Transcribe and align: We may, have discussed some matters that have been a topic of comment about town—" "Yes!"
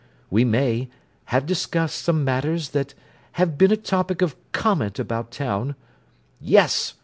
We 0.31 0.43
may, 0.43 0.89
have 1.25 1.45
discussed 1.45 2.01
some 2.01 2.23
matters 2.25 2.69
that 2.69 2.95
have 3.33 3.55
been 3.55 3.69
a 3.71 3.77
topic 3.77 4.23
of 4.23 4.35
comment 4.51 4.97
about 4.97 5.29
town—" 5.29 5.75
"Yes!" 6.39 6.95